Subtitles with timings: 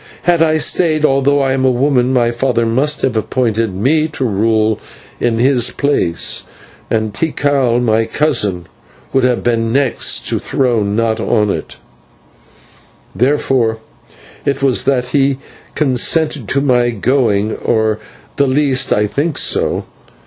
[0.23, 4.25] Had I stayed, although I am a woman, my father must have appointed me to
[4.25, 4.79] rule
[5.19, 6.41] in his place,
[6.89, 8.65] and Tikal, my cousin,
[9.13, 11.75] would have been next the throne, not on it;
[13.13, 13.77] therefore
[14.43, 15.37] it was that he
[15.75, 17.99] consented to my going, or at
[18.37, 19.85] the least I think so.